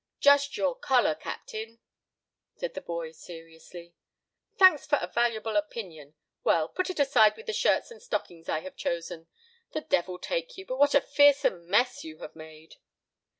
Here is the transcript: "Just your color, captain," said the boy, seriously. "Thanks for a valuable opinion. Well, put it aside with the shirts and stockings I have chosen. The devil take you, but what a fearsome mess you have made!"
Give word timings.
"Just 0.19 0.57
your 0.57 0.73
color, 0.73 1.13
captain," 1.13 1.77
said 2.55 2.73
the 2.73 2.81
boy, 2.81 3.11
seriously. 3.11 3.93
"Thanks 4.57 4.83
for 4.83 4.97
a 4.99 5.05
valuable 5.05 5.55
opinion. 5.55 6.15
Well, 6.43 6.69
put 6.69 6.89
it 6.89 6.99
aside 6.99 7.37
with 7.37 7.45
the 7.45 7.53
shirts 7.53 7.91
and 7.91 8.01
stockings 8.01 8.49
I 8.49 8.61
have 8.61 8.75
chosen. 8.75 9.27
The 9.73 9.81
devil 9.81 10.17
take 10.17 10.57
you, 10.57 10.65
but 10.65 10.77
what 10.79 10.95
a 10.95 11.01
fearsome 11.01 11.67
mess 11.69 12.03
you 12.03 12.17
have 12.17 12.35
made!" 12.35 12.77